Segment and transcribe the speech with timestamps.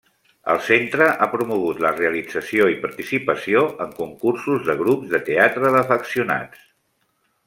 [0.51, 6.65] El Centre ha promogut la realització i participació en concursos de grups de teatre d'afeccionats.